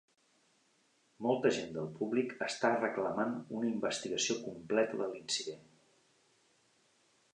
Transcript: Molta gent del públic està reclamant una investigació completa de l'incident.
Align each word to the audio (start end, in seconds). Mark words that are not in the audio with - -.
Molta 1.25 1.51
gent 1.57 1.75
del 1.75 1.91
públic 1.99 2.33
està 2.47 2.71
reclamant 2.79 3.35
una 3.59 3.69
investigació 3.75 4.39
completa 4.47 5.01
de 5.03 5.11
l'incident. 5.13 5.69